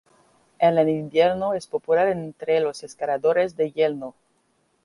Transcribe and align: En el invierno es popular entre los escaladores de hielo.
En 0.57 0.79
el 0.79 0.89
invierno 0.89 1.53
es 1.53 1.67
popular 1.67 2.07
entre 2.07 2.59
los 2.59 2.81
escaladores 2.81 3.55
de 3.55 3.71
hielo. 3.71 4.15